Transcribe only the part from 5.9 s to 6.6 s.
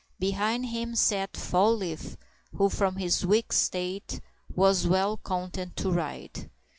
ride.